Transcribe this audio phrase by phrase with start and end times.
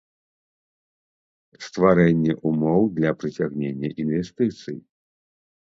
[1.65, 4.77] Стварэнне ўмоў для прыцягнення iнвестыцый.